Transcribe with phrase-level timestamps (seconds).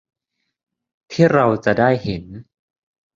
[1.11, 2.23] ที่เราจะได้เห็น